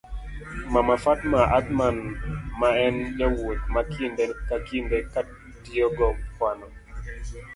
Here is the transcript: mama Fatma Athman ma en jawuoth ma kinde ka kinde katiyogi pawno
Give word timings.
mama 0.73 0.95
Fatma 1.03 1.39
Athman 1.57 1.95
ma 2.59 2.69
en 2.85 2.95
jawuoth 3.17 3.63
ma 3.73 3.81
kinde 3.93 4.25
ka 4.47 4.57
kinde 4.69 4.97
katiyogi 5.13 6.07
pawno 6.37 6.67